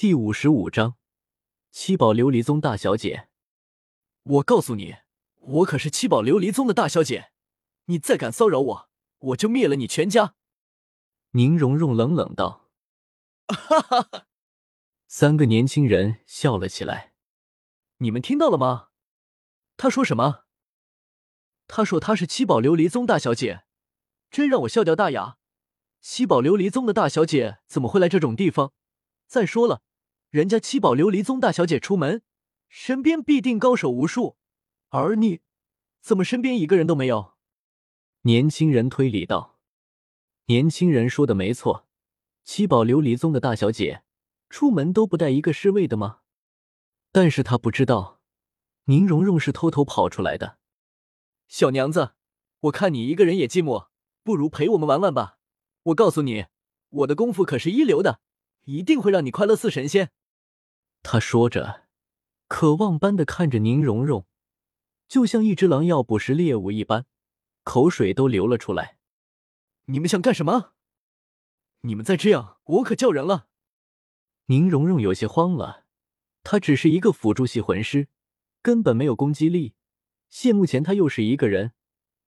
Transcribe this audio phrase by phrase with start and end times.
[0.00, 0.96] 第五十五章，
[1.70, 3.28] 七宝琉璃宗大小姐。
[4.22, 4.96] 我告诉你，
[5.40, 7.32] 我可是七宝琉璃宗的大小姐，
[7.84, 10.36] 你再敢骚扰我，我就灭了你全家！
[11.32, 12.70] 宁荣荣冷冷道。
[13.48, 14.26] 哈哈哈！
[15.06, 17.12] 三个年轻人笑了起来。
[17.98, 18.88] 你们听到了吗？
[19.76, 20.44] 他说什么？
[21.68, 23.64] 他说他是七宝琉璃宗大小姐，
[24.30, 25.36] 真让我笑掉大牙。
[26.00, 28.72] 七宝琉璃宗的大小姐怎么会来这种地方？
[29.26, 29.82] 再说了，
[30.30, 32.22] 人家七宝琉璃宗大小姐出门，
[32.68, 34.36] 身边必定高手无数，
[34.90, 35.40] 而你，
[36.00, 37.34] 怎么身边一个人都没有？
[38.22, 39.58] 年轻人推理道。
[40.46, 41.88] 年轻人说的没错，
[42.44, 44.04] 七宝琉璃宗的大小姐
[44.48, 46.20] 出门都不带一个侍卫的吗？
[47.10, 48.20] 但是他不知道，
[48.84, 50.58] 宁荣荣是偷偷跑出来的。
[51.48, 52.12] 小娘子，
[52.60, 53.88] 我看你一个人也寂寞，
[54.22, 55.38] 不如陪我们玩玩吧。
[55.82, 56.46] 我告诉你，
[56.90, 58.20] 我的功夫可是一流的，
[58.66, 60.12] 一定会让你快乐似神仙。
[61.02, 61.86] 他说着，
[62.48, 64.26] 渴望般的看着宁荣荣，
[65.08, 67.06] 就像一只狼要捕食猎物一般，
[67.64, 68.98] 口水都流了出来。
[69.86, 70.72] 你们想干什么？
[71.80, 73.48] 你们再这样，我可叫人了。
[74.46, 75.86] 宁荣荣有些慌了，
[76.42, 78.08] 他只是一个辅助系魂师，
[78.62, 79.74] 根本没有攻击力。
[80.28, 81.72] 现目前他又是一个人，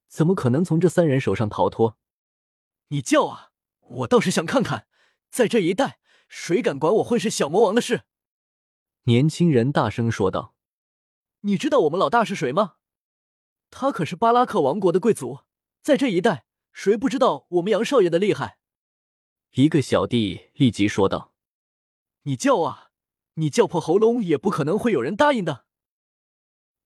[0.08, 1.98] 怎么可能从这三人手上逃脱？
[2.88, 3.52] 你叫啊！
[3.82, 4.88] 我倒是想看看，
[5.30, 8.04] 在这一带谁敢管我混世小魔王的事。
[9.06, 10.56] 年轻人大声说道
[11.42, 12.76] ：“你知道我们老大是谁吗？
[13.70, 15.40] 他可是巴拉克王国的贵族，
[15.82, 18.60] 在这一带，谁不知道我们杨少爷的厉害？”
[19.56, 21.34] 一个小弟立即说道
[22.24, 22.92] ：“你叫啊！
[23.34, 25.66] 你叫破喉咙也不可能会有人答应的。”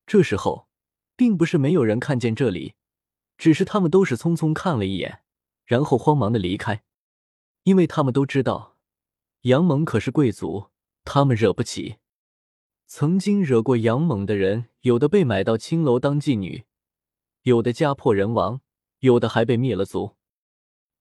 [0.08, 0.68] 这时候，
[1.16, 2.74] 并不是没有人看见这里，
[3.38, 5.22] 只是他们都是匆匆看了一眼。
[5.66, 6.84] 然后慌忙的离开，
[7.64, 8.78] 因为他们都知道，
[9.42, 10.72] 杨猛可是贵族，
[11.04, 11.98] 他们惹不起。
[12.90, 16.64] 曾经惹过杨猛的人，有的被买到青楼当妓女，
[17.42, 18.62] 有的家破人亡，
[19.00, 20.16] 有的还被灭了族。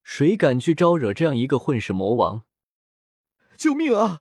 [0.03, 2.45] 谁敢去招惹这样一个混世魔王？
[3.57, 4.21] 救命啊！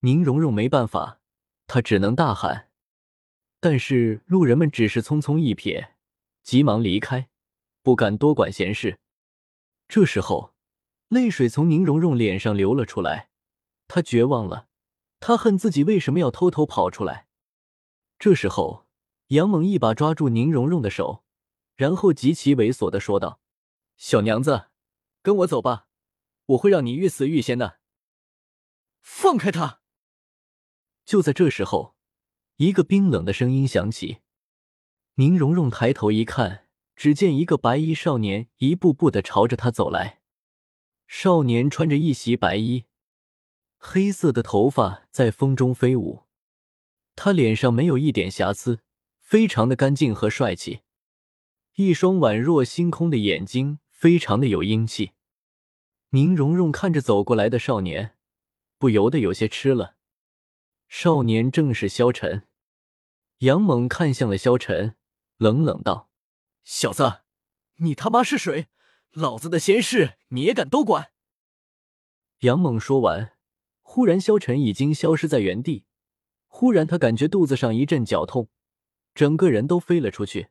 [0.00, 1.18] 宁荣荣没办法，
[1.66, 2.68] 他只能大喊。
[3.58, 5.92] 但是路人们只是匆匆一瞥，
[6.42, 7.30] 急忙离开，
[7.82, 8.98] 不敢多管闲事。
[9.88, 10.52] 这时候，
[11.08, 13.30] 泪水从宁荣荣脸上流了出来，
[13.88, 14.68] 她绝望了，
[15.20, 17.26] 他恨自己为什么要偷偷跑出来。
[18.18, 18.86] 这时候，
[19.28, 21.24] 杨猛一把抓住宁荣荣的手，
[21.74, 23.40] 然后极其猥琐的说道
[23.96, 24.68] ：“小娘子，
[25.22, 25.86] 跟我走吧，
[26.46, 27.78] 我会让你欲死欲仙的。”
[29.02, 29.80] 放开他！
[31.04, 31.94] 就在这时候，
[32.56, 34.18] 一个冰冷的声音响起。
[35.14, 36.62] 宁荣荣抬头一看。
[36.96, 40.20] 只见一个白衣少年一步步的朝着他走来。
[41.08, 42.84] 少年穿着一袭白衣，
[43.86, 46.22] 黑色的头发在风中飞舞，
[47.14, 48.80] 他脸上没有一点瑕疵，
[49.20, 50.80] 非常的干净和帅气。
[51.74, 55.12] 一双宛若星空的眼睛，非常的有英气。
[56.10, 58.16] 宁荣荣看着走过来的少年，
[58.78, 59.96] 不由得有些吃了。
[60.88, 62.48] 少年正是萧晨。
[63.40, 64.96] 杨猛看向了萧晨，
[65.36, 66.08] 冷冷道。
[66.62, 67.20] 小子，
[67.76, 68.68] 你他妈是谁？
[69.10, 71.12] 老子的闲事你也敢多管？
[72.40, 73.33] 杨猛说完，
[73.86, 75.84] 忽然萧晨已经消失在原地。
[76.48, 78.48] 忽然他感觉肚子上一阵绞痛，
[79.14, 80.48] 整个人都飞了出去。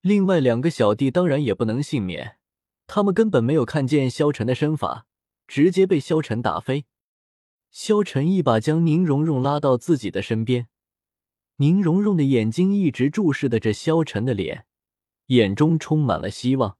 [0.00, 2.38] 另外两个小弟当然也不能幸免，
[2.86, 5.06] 他们根本没有看见萧晨的身法，
[5.46, 6.86] 直接被萧晨打飞。
[7.70, 10.68] 萧晨一把将宁荣荣拉到自己的身边，
[11.56, 14.64] 宁荣荣的眼睛一直注视的着萧晨的脸。
[15.26, 16.78] 眼中充满了希望。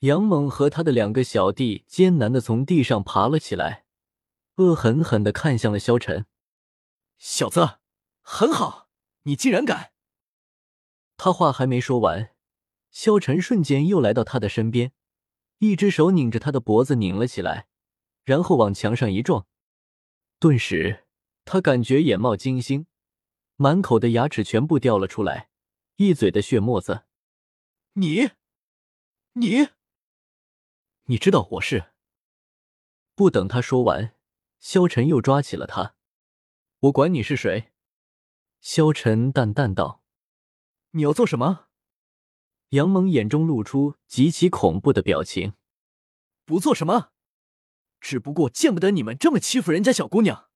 [0.00, 3.84] 杨猛和他的两个小弟艰难的从地上爬了起来，
[4.58, 6.26] 恶狠狠的看向了萧晨。
[7.16, 7.78] 小子，
[8.22, 8.88] 很好，
[9.22, 9.92] 你竟然敢！
[11.16, 12.34] 他话还没说完，
[12.90, 14.92] 萧晨瞬间又来到他的身边，
[15.58, 17.68] 一只手拧着他的脖子拧了起来，
[18.24, 19.46] 然后往墙上一撞，
[20.38, 21.06] 顿时
[21.44, 22.86] 他感觉眼冒金星，
[23.56, 25.50] 满口的牙齿全部掉了出来，
[25.96, 27.04] 一嘴的血沫子。
[27.94, 28.30] 你，
[29.32, 29.68] 你，
[31.04, 31.92] 你知道我是？
[33.16, 34.14] 不等他说完，
[34.58, 35.94] 萧晨又抓起了他。
[36.80, 37.72] 我管你是谁。
[38.60, 40.02] 萧晨淡淡道
[40.92, 41.66] ：“你要做什么？”
[42.70, 45.54] 杨猛眼中露出极其恐怖的表情。
[46.44, 47.12] 不做什么，
[48.00, 50.48] 只不过见不得你们这么欺负人家小姑娘。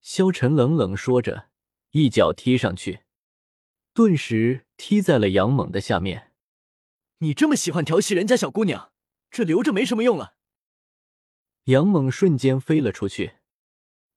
[0.00, 1.50] 萧晨冷冷说着，
[1.90, 3.04] 一脚踢上去，
[3.92, 6.32] 顿时踢在了杨猛的下面。
[7.18, 8.92] 你这么喜欢调戏人家小姑娘，
[9.30, 10.37] 这留着没什么用了。
[11.68, 13.34] 杨猛瞬间飞了出去。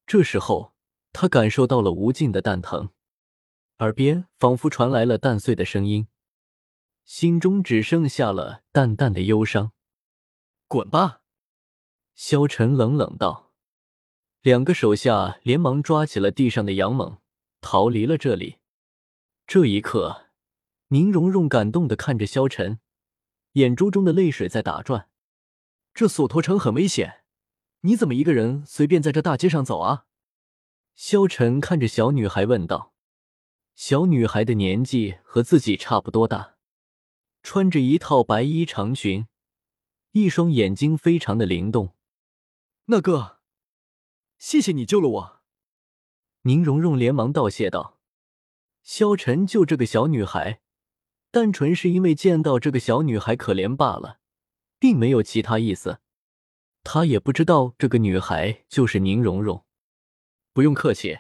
[0.08, 0.74] 这时候，
[1.12, 2.92] 他感受到了无尽的蛋疼，
[3.80, 6.08] 耳边仿佛传来了蛋碎的声音，
[7.04, 9.74] 心中只剩下了淡淡的忧伤。
[10.70, 11.24] 滚吧！
[12.16, 13.52] 萧晨冷冷道。
[14.42, 17.18] 两个手下连忙抓起了地上的杨猛，
[17.60, 18.60] 逃离了这里。
[19.46, 20.28] 这一刻，
[20.88, 22.80] 宁荣荣感动的看着萧晨，
[23.54, 25.10] 眼珠中的泪水在打转。
[25.94, 27.21] 这索托城很危险，
[27.82, 30.06] 你怎么一个人随便在这大街上走啊？
[30.94, 32.94] 萧晨看着小女孩问道。
[33.74, 36.58] 小女孩的年纪和自己差不多大，
[37.42, 39.26] 穿着一套白衣长裙，
[40.12, 41.96] 一双眼睛非常的灵动。
[42.86, 43.40] 那个，
[44.38, 45.42] 谢谢你救了我。
[46.44, 47.98] 宁荣荣连忙道谢道。
[48.84, 50.62] 萧晨救这个小女孩，
[51.32, 54.20] 单纯是因为见到这个小女孩可怜罢了，
[54.78, 56.00] 并没有其他意思。
[56.84, 59.66] 他也不知道这个女孩就是宁荣荣。
[60.54, 61.20] 不用客气，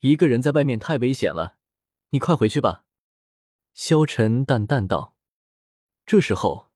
[0.00, 1.58] 一个人在外面太危险了，
[2.10, 2.84] 你快回去吧。”
[3.74, 5.14] 萧晨淡淡道。
[6.06, 6.70] 这时候，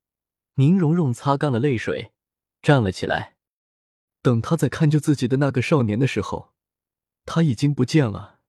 [0.55, 2.13] 宁荣荣擦干了泪水，
[2.61, 3.37] 站了起来。
[4.23, 6.53] 等他在看救自己的那个少年的时候，
[7.25, 8.41] 他已经不见了。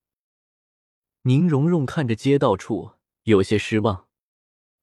[1.22, 4.10] 宁荣荣看着街道处，有些失望，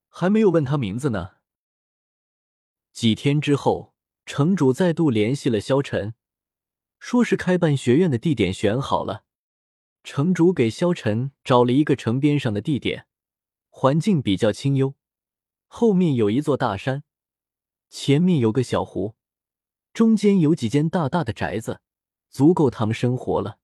[0.08, 1.38] 还没有问他名字呢。
[2.92, 3.94] 几天之后，
[4.28, 6.12] 城主再度联系了萧晨，
[6.98, 9.24] 说是开办学院的地点选好了。
[10.04, 13.06] 城主给萧晨找了一个城边上的地点，
[13.70, 14.94] 环境比较清幽，
[15.66, 17.04] 后面有一座大山，
[17.88, 19.14] 前面有个小湖，
[19.94, 21.80] 中间有几间大大的宅子，
[22.28, 23.58] 足够他们生活了。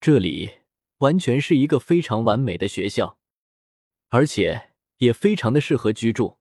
[0.00, 0.58] 这里。
[0.98, 3.20] 完全是一个非常完美的学校，
[4.08, 6.37] 而且也非常的适合居住。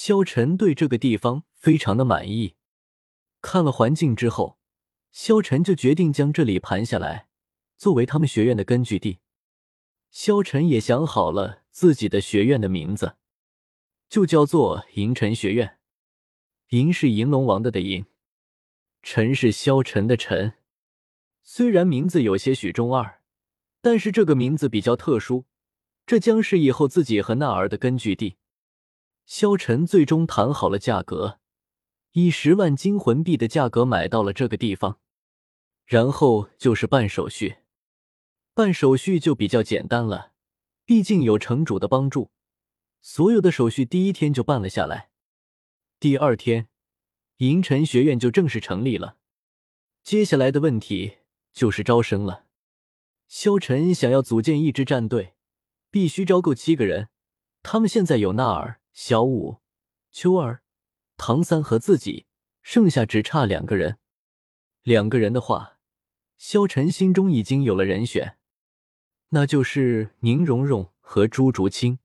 [0.00, 2.54] 萧晨对这个地方非常的满意，
[3.42, 4.56] 看了环境之后，
[5.10, 7.26] 萧晨就决定将这里盘下来，
[7.76, 9.18] 作为他们学院的根据地。
[10.12, 13.16] 萧晨也想好了自己的学院的名字，
[14.08, 15.80] 就叫做银尘学院。
[16.68, 18.06] 银是银龙王的的银，
[19.02, 20.52] 尘是萧晨的尘。
[21.42, 23.20] 虽然名字有些许中二。
[23.80, 25.46] 但是这个名字比较特殊，
[26.06, 28.36] 这将是以后自己和娜儿的根据地。
[29.28, 31.38] 萧晨最终谈好了价格，
[32.12, 35.00] 以十万金魂币的价格买到了这个地方，
[35.84, 37.58] 然后就是办手续。
[38.54, 40.32] 办手续就比较简单了，
[40.86, 42.30] 毕竟有城主的帮助，
[43.02, 45.10] 所有的手续第一天就办了下来。
[46.00, 46.68] 第二天，
[47.36, 49.18] 银尘学院就正式成立了。
[50.02, 51.18] 接下来的问题
[51.52, 52.46] 就是招生了。
[53.26, 55.34] 萧晨想要组建一支战队，
[55.90, 57.10] 必须招够七个人。
[57.62, 59.58] 他们现在有纳尔、小舞、
[60.10, 60.64] 秋儿、
[61.16, 62.26] 唐三和自己，
[62.62, 63.98] 剩下只差两个人。
[64.82, 65.78] 两个人的话，
[66.36, 68.38] 萧晨心中已经有了人选，
[69.28, 72.00] 那就是宁荣荣和朱竹清。